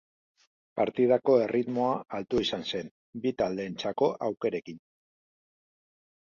[0.79, 1.91] Partidako erritmoa
[2.21, 2.91] altua izan zen,
[3.27, 4.85] bi taldeentzako aukerekin.